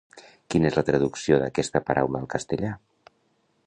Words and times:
Quina 0.53 0.67
és 0.69 0.77
la 0.79 0.83
traducció 0.87 1.39
d'aquesta 1.43 1.83
paraula 1.91 2.23
al 2.25 2.29
castellà? 2.37 2.77